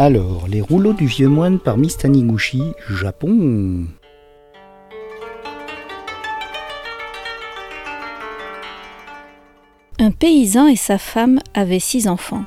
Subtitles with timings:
[0.00, 3.84] Alors, les rouleaux du vieux moine par Miss Taniguchi, Japon.
[9.98, 12.44] Un paysan et sa femme avaient six enfants.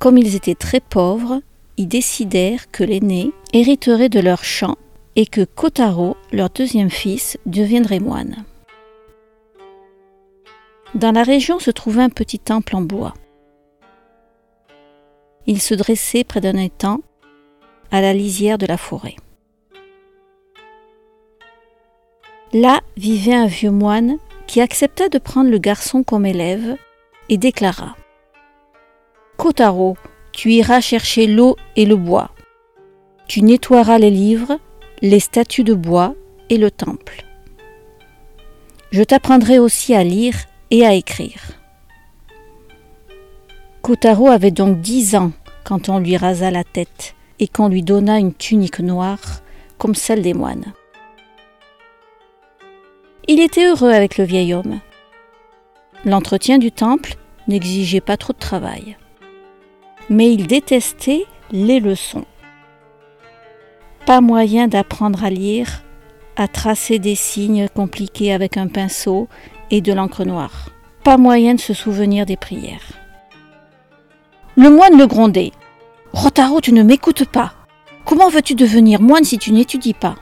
[0.00, 1.40] Comme ils étaient très pauvres,
[1.76, 4.74] ils décidèrent que l'aîné hériterait de leur champ
[5.14, 8.44] et que Kotaro, leur deuxième fils, deviendrait moine.
[10.96, 13.14] Dans la région se trouvait un petit temple en bois.
[15.46, 17.00] Il se dressait près d'un étang,
[17.90, 19.16] à la lisière de la forêt.
[22.52, 26.76] Là vivait un vieux moine qui accepta de prendre le garçon comme élève
[27.28, 27.96] et déclara
[29.36, 29.96] Kotaro,
[30.32, 32.30] tu iras chercher l'eau et le bois.
[33.28, 34.58] Tu nettoieras les livres,
[35.02, 36.14] les statues de bois
[36.48, 37.24] et le temple.
[38.90, 40.34] Je t'apprendrai aussi à lire
[40.70, 41.59] et à écrire.
[43.82, 45.32] Kotaro avait donc dix ans
[45.64, 49.40] quand on lui rasa la tête et qu'on lui donna une tunique noire
[49.78, 50.74] comme celle des moines.
[53.26, 54.80] Il était heureux avec le vieil homme.
[56.04, 57.14] L'entretien du temple
[57.48, 58.96] n'exigeait pas trop de travail.
[60.10, 62.26] Mais il détestait les leçons.
[64.04, 65.84] Pas moyen d'apprendre à lire,
[66.36, 69.28] à tracer des signes compliqués avec un pinceau
[69.70, 70.70] et de l'encre noire.
[71.02, 73.00] Pas moyen de se souvenir des prières.
[74.62, 75.52] Le moine le grondait.
[76.12, 77.54] Rotaro, tu ne m'écoutes pas.
[78.04, 80.16] Comment veux-tu devenir moine si tu n'étudies pas?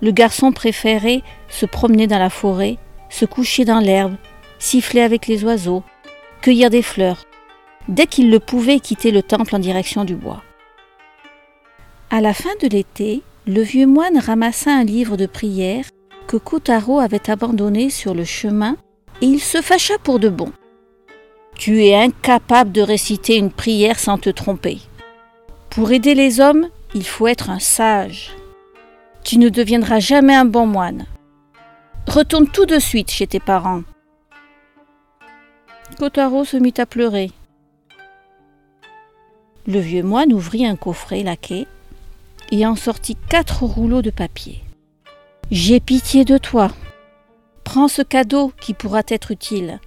[0.00, 2.78] Le garçon préférait se promener dans la forêt,
[3.10, 4.14] se coucher dans l'herbe,
[4.58, 5.82] siffler avec les oiseaux,
[6.40, 7.26] cueillir des fleurs.
[7.88, 10.42] Dès qu'il le pouvait, quitter le temple en direction du bois.
[12.08, 15.90] À la fin de l'été, le vieux moine ramassa un livre de prières
[16.26, 18.78] que Kotaro avait abandonné sur le chemin
[19.20, 20.50] et il se fâcha pour de bon.
[21.60, 24.78] Tu es incapable de réciter une prière sans te tromper.
[25.68, 28.30] Pour aider les hommes, il faut être un sage.
[29.24, 31.04] Tu ne deviendras jamais un bon moine.
[32.08, 33.82] Retourne tout de suite chez tes parents.
[35.98, 37.30] Kotaro se mit à pleurer.
[39.66, 41.66] Le vieux moine ouvrit un coffret laqué
[42.50, 44.64] et en sortit quatre rouleaux de papier.
[45.50, 46.70] J'ai pitié de toi.
[47.64, 49.78] Prends ce cadeau qui pourra t'être utile.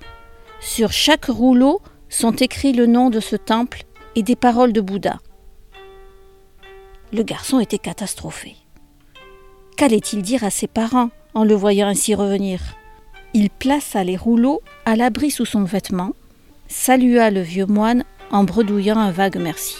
[0.63, 3.83] Sur chaque rouleau sont écrits le nom de ce temple
[4.15, 5.19] et des paroles de Bouddha.
[7.11, 8.55] Le garçon était catastrophé.
[9.75, 12.61] Qu'allait-il dire à ses parents en le voyant ainsi revenir?
[13.33, 16.13] Il plaça les rouleaux à l'abri sous son vêtement,
[16.69, 19.75] salua le vieux moine en bredouillant un vague merci.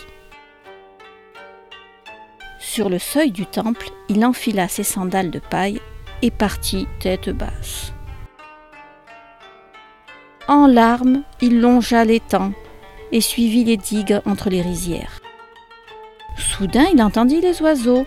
[2.59, 5.79] Sur le seuil du temple, il enfila ses sandales de paille
[6.21, 7.93] et partit tête basse.
[10.47, 12.51] En larmes, il longea l'étang
[13.11, 15.21] et suivit les digues entre les rizières.
[16.37, 18.05] Soudain, il entendit les oiseaux.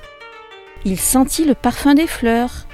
[0.85, 2.67] Il sentit le parfum des fleurs.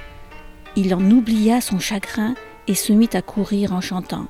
[0.75, 2.35] Il en oublia son chagrin
[2.67, 4.25] et se mit à courir en chantant.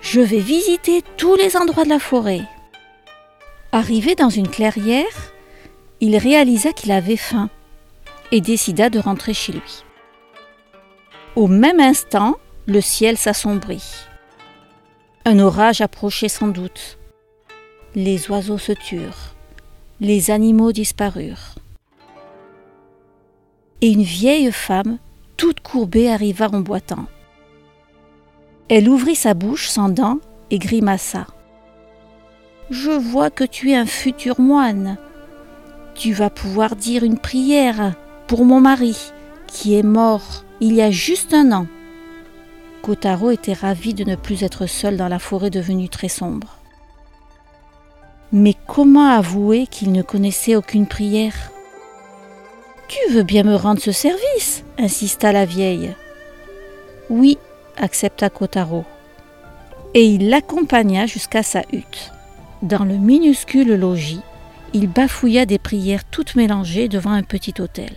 [0.00, 2.42] Je vais visiter tous les endroits de la forêt.
[3.72, 5.32] Arrivé dans une clairière,
[6.00, 7.50] il réalisa qu'il avait faim
[8.32, 9.84] et décida de rentrer chez lui.
[11.36, 14.06] Au même instant, le ciel s'assombrit.
[15.28, 16.98] Un orage approchait sans doute.
[17.96, 19.34] Les oiseaux se turent,
[19.98, 21.56] les animaux disparurent.
[23.80, 24.98] Et une vieille femme,
[25.36, 27.06] toute courbée, arriva en boitant.
[28.68, 30.20] Elle ouvrit sa bouche sans dents
[30.52, 31.26] et grimaça.
[32.70, 34.96] Je vois que tu es un futur moine,
[35.96, 37.94] tu vas pouvoir dire une prière
[38.28, 38.96] pour mon mari,
[39.48, 41.66] qui est mort il y a juste un an.
[42.86, 46.58] Kotaro était ravi de ne plus être seul dans la forêt devenue très sombre.
[48.30, 51.50] Mais comment avouer qu'il ne connaissait aucune prière?
[52.86, 54.62] Tu veux bien me rendre ce service?
[54.78, 55.96] insista la vieille.
[57.10, 57.38] Oui,
[57.76, 58.84] accepta Kotaro.
[59.94, 62.12] Et il l'accompagna jusqu'à sa hutte.
[62.62, 64.22] Dans le minuscule logis,
[64.74, 67.94] il bafouilla des prières toutes mélangées devant un petit hôtel.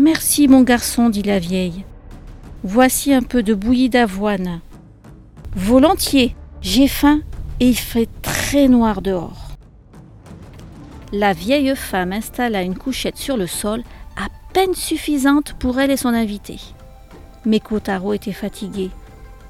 [0.00, 1.84] Merci, mon garçon, dit la vieille.
[2.66, 4.60] Voici un peu de bouillie d'avoine.
[5.54, 7.20] Volontiers, j'ai faim
[7.60, 9.50] et il fait très noir dehors.
[11.12, 13.82] La vieille femme installa une couchette sur le sol,
[14.16, 16.58] à peine suffisante pour elle et son invité.
[17.44, 18.90] Mais Kotaro était fatigué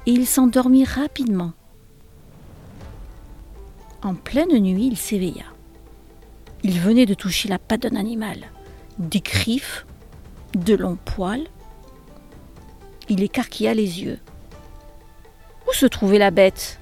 [0.05, 1.53] et il s'endormit rapidement.
[4.03, 5.45] En pleine nuit, il s'éveilla.
[6.63, 8.39] Il venait de toucher la patte d'un animal.
[8.99, 9.85] Des griffes,
[10.53, 11.47] de longs poils.
[13.09, 14.19] Il écarquilla les yeux.
[15.67, 16.79] Où se trouvait la bête?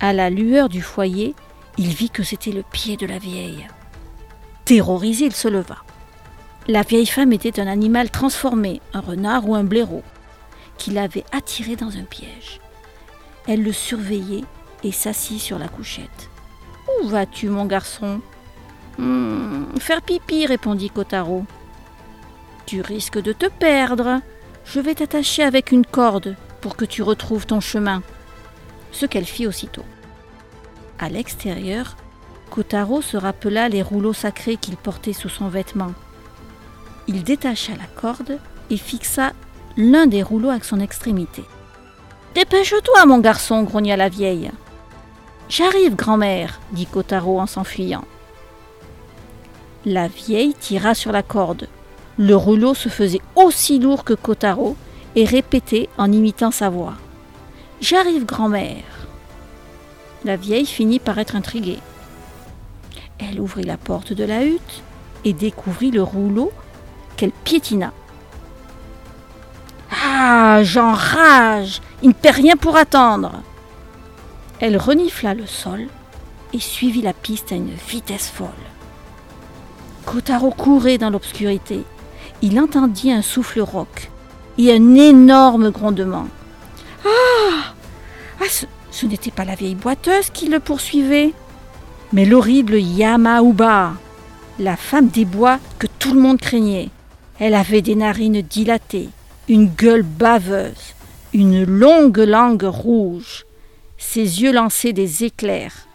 [0.00, 1.34] À la lueur du foyer,
[1.78, 3.66] Il vit que c'était le pied de la vieille.
[4.64, 5.76] Terrorisé, il se leva.
[6.68, 10.02] La vieille femme était un animal transformé, un renard ou un blaireau,
[10.78, 12.60] qui l'avait attiré dans un piège.
[13.46, 14.44] Elle le surveillait
[14.82, 16.30] et s'assit sur la couchette.
[16.88, 18.20] Où vas-tu, mon garçon
[18.98, 21.44] hmm, Faire pipi, répondit Kotaro.
[22.64, 24.20] Tu risques de te perdre.
[24.66, 28.02] Je vais t'attacher avec une corde pour que tu retrouves ton chemin.
[28.90, 29.84] Ce qu'elle fit aussitôt.
[30.98, 31.96] À l'extérieur,
[32.50, 35.92] Kotaro se rappela les rouleaux sacrés qu'il portait sous son vêtement.
[37.06, 38.38] Il détacha la corde
[38.70, 39.32] et fixa
[39.76, 41.44] l'un des rouleaux à son extrémité.
[42.34, 44.50] Dépêche-toi, mon garçon, grogna la vieille.
[45.48, 48.04] J'arrive, grand-mère, dit Kotaro en s'enfuyant.
[49.84, 51.68] La vieille tira sur la corde.
[52.18, 54.76] Le rouleau se faisait aussi lourd que Kotaro
[55.16, 56.94] et répétait en imitant sa voix.
[57.80, 58.84] J'arrive, grand-mère.
[60.24, 61.78] La vieille finit par être intriguée.
[63.18, 64.82] Elle ouvrit la porte de la hutte
[65.24, 66.52] et découvrit le rouleau
[67.16, 67.92] qu'elle piétina.
[69.90, 73.42] Ah, j'enrage Il ne perd rien pour attendre
[74.60, 75.86] Elle renifla le sol
[76.52, 78.48] et suivit la piste à une vitesse folle.
[80.06, 81.84] Kotaro courait dans l'obscurité.
[82.42, 84.10] Il entendit un souffle rauque
[84.58, 86.28] et un énorme grondement.
[87.04, 87.72] Ah,
[88.40, 91.32] ah Ce, ce n'était pas la vieille boiteuse qui le poursuivait,
[92.12, 93.94] mais l'horrible Yamauba,
[94.58, 96.90] la femme des bois que tout le monde craignait.
[97.38, 99.10] Elle avait des narines dilatées,
[99.48, 100.94] une gueule baveuse,
[101.34, 103.44] une longue langue rouge.
[103.98, 105.86] Ses yeux lançaient des éclairs.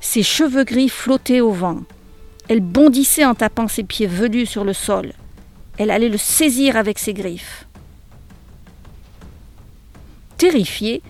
[0.00, 1.80] Ses cheveux gris flottaient au vent.
[2.48, 5.12] Elle bondissait en tapant ses pieds velus sur le sol.
[5.78, 7.66] Elle allait le saisir avec ses griffes.
[10.36, 11.02] Terrifié,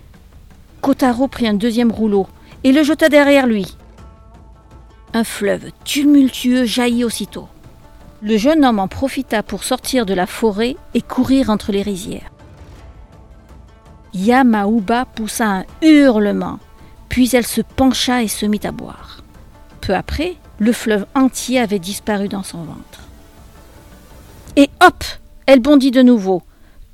[0.81, 2.27] Kotaro prit un deuxième rouleau
[2.63, 3.75] et le jeta derrière lui.
[5.13, 7.47] Un fleuve tumultueux jaillit aussitôt.
[8.21, 12.31] Le jeune homme en profita pour sortir de la forêt et courir entre les rizières.
[14.13, 16.59] Yamauba poussa un hurlement,
[17.07, 19.23] puis elle se pencha et se mit à boire.
[19.81, 23.08] Peu après, le fleuve entier avait disparu dans son ventre.
[24.55, 25.03] Et hop
[25.45, 26.41] Elle bondit de nouveau,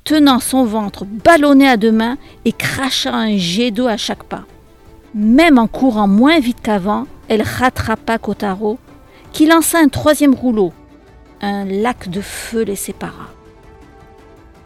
[0.04, 4.44] tenant son ventre ballonné à deux mains et crachant un jet d'eau à chaque pas.
[5.14, 8.78] Même en courant moins vite qu'avant, elle rattrapa Kotaro,
[9.32, 10.72] qui lança un troisième rouleau
[11.40, 13.28] un lac de feu les sépara.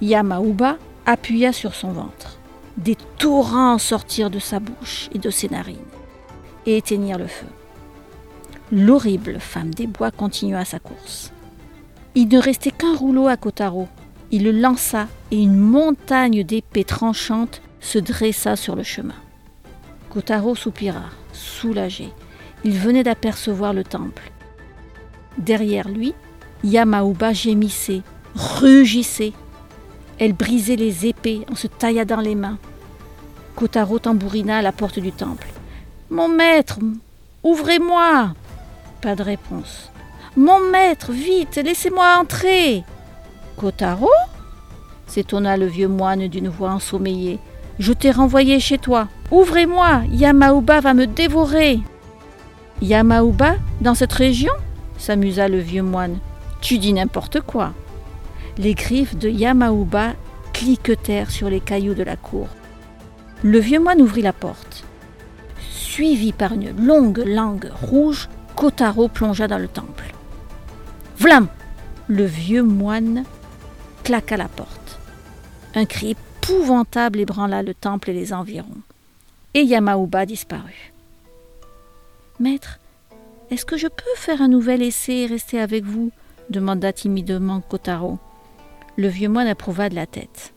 [0.01, 0.77] Yamauba
[1.07, 2.39] appuya sur son ventre.
[2.77, 5.77] Des torrents sortirent de sa bouche et de ses narines
[6.67, 7.47] et éteignirent le feu.
[8.73, 11.33] L'horrible femme des bois continua sa course.
[12.15, 13.89] Il ne restait qu'un rouleau à Kotaro.
[14.33, 19.15] Il le lança et une montagne d'épées tranchantes se dressa sur le chemin.
[20.09, 22.13] Kotaro soupira, soulagé.
[22.65, 24.31] Il venait d'apercevoir le temple.
[25.39, 26.15] Derrière lui,
[26.65, 28.03] Yamauba gémissait,
[28.35, 29.33] rugissait.
[30.19, 32.59] Elle brisait les épées en se tailladant les mains.
[33.55, 35.49] Kotaro tambourina à la porte du temple.
[36.11, 36.79] Mon maître,
[37.45, 38.35] ouvrez-moi
[39.01, 39.91] Pas de réponse.
[40.37, 42.85] Mon maître, vite, laissez-moi entrer
[43.57, 44.09] Kotaro
[45.11, 47.41] s'étonna le vieux moine d'une voix ensommeillée.
[47.79, 49.09] Je t'ai renvoyé chez toi.
[49.31, 51.81] Ouvrez-moi, Yamauba va me dévorer.
[52.81, 54.53] Yamauba, dans cette région?
[54.99, 56.19] s'amusa le vieux moine.
[56.61, 57.73] Tu dis n'importe quoi.
[58.57, 60.13] Les griffes de Yamauba
[60.53, 62.49] cliquetèrent sur les cailloux de la cour.
[63.43, 64.85] Le vieux moine ouvrit la porte.
[65.71, 70.13] Suivi par une longue langue rouge, Kotaro plongea dans le temple.
[71.21, 71.49] Vlam
[72.09, 73.25] Le vieux moine
[74.05, 74.99] claqua la porte.
[75.75, 78.81] Un cri épouvantable ébranla le temple et les environs.
[79.53, 80.95] Et Yamauba disparut.
[82.39, 82.81] Maître,
[83.51, 86.11] est-ce que je peux faire un nouvel essai et rester avec vous?
[86.49, 88.19] demanda timidement Kotaro.
[88.97, 90.55] Le vieux moine approuva de la tête.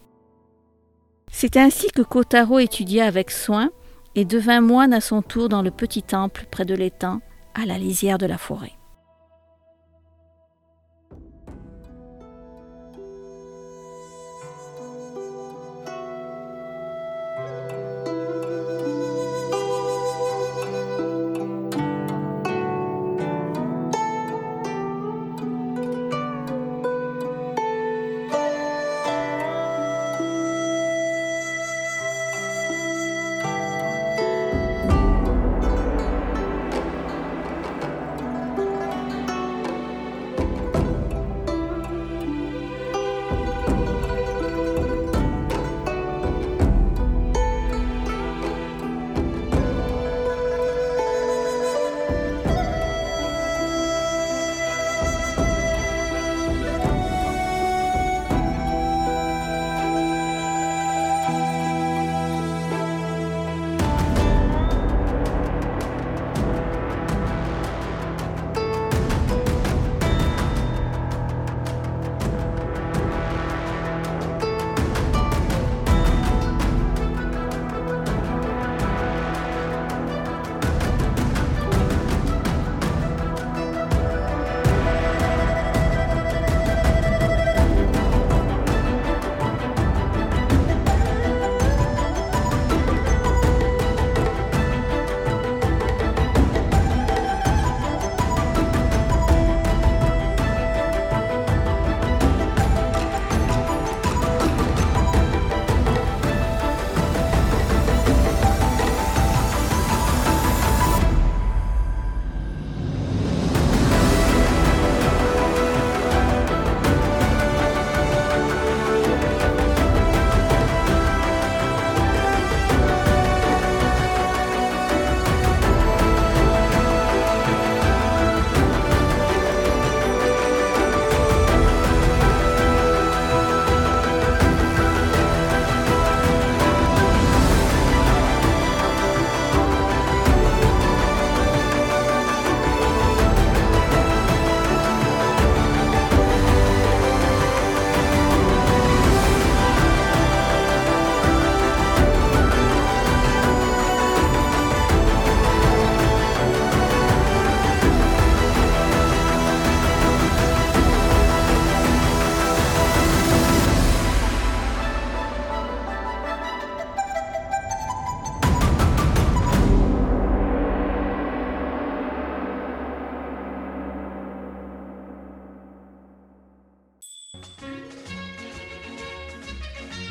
[1.29, 3.69] C'est ainsi que Kotaro étudia avec soin
[4.15, 7.19] et devint moine à son tour dans le petit temple près de l'étang,
[7.53, 8.71] à la lisière de la forêt.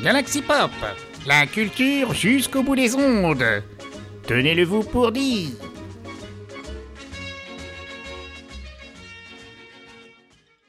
[0.03, 0.71] Galaxy Pop,
[1.25, 3.63] la culture jusqu'au bout des ondes.
[4.27, 5.55] Tenez-le vous pour dit.